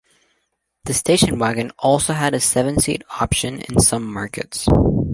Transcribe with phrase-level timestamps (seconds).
[0.85, 4.67] The station wagon also had a seven-seat option in some markets.